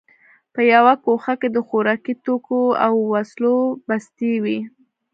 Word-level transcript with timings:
په 0.53 0.61
یوه 0.73 0.93
ګوښه 1.03 1.33
کې 1.39 1.49
د 1.51 1.57
خوراکي 1.67 2.13
توکو 2.25 2.61
او 2.85 2.93
وسلو 3.13 3.55
بستې 3.87 4.31
وې 4.43 4.59